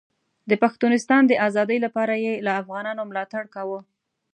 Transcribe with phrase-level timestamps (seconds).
[0.49, 3.79] د پښتونستان د ازادۍ لپاره یې له افغانانو ملاتړ کاوه.